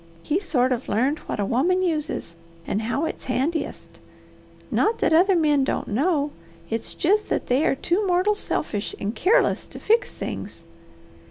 [0.23, 3.99] He sort of learned what a woman uses, and how it's handiest.
[4.71, 6.31] Not that other men don't know;
[6.71, 10.65] it's jest that they are too mortal selfish and keerless to fix things.